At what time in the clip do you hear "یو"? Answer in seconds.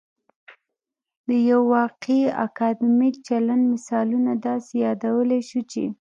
1.49-1.61